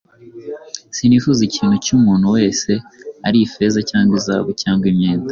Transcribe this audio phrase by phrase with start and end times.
[0.95, 2.71] Sinifuje ikintu cy’umuntu wese,
[3.27, 5.29] ari ifeza cyangwa izahabu cyangwa imyenda.”